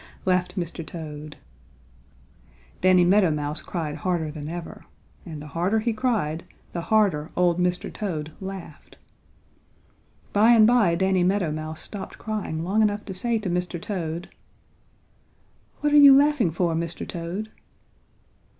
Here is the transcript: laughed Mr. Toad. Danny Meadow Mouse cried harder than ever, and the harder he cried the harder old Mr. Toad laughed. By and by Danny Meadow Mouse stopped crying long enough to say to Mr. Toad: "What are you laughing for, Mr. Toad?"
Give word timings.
laughed 0.25 0.57
Mr. 0.57 0.83
Toad. 0.83 1.37
Danny 2.81 3.05
Meadow 3.05 3.29
Mouse 3.29 3.61
cried 3.61 3.97
harder 3.97 4.31
than 4.31 4.49
ever, 4.49 4.83
and 5.27 5.39
the 5.39 5.49
harder 5.49 5.77
he 5.77 5.93
cried 5.93 6.43
the 6.73 6.81
harder 6.81 7.29
old 7.35 7.59
Mr. 7.59 7.93
Toad 7.93 8.31
laughed. 8.41 8.97
By 10.33 10.53
and 10.53 10.65
by 10.65 10.95
Danny 10.95 11.23
Meadow 11.23 11.51
Mouse 11.51 11.81
stopped 11.81 12.17
crying 12.17 12.63
long 12.63 12.81
enough 12.81 13.05
to 13.05 13.13
say 13.13 13.37
to 13.37 13.49
Mr. 13.51 13.79
Toad: 13.79 14.27
"What 15.81 15.93
are 15.93 15.97
you 15.97 16.17
laughing 16.17 16.49
for, 16.49 16.73
Mr. 16.73 17.07
Toad?" 17.07 17.51